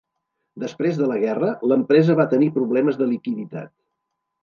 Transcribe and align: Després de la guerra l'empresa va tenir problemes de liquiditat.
Després 0.63 0.97
de 1.01 1.09
la 1.11 1.19
guerra 1.25 1.51
l'empresa 1.73 2.17
va 2.23 2.27
tenir 2.35 2.51
problemes 2.59 3.01
de 3.05 3.13
liquiditat. 3.15 3.75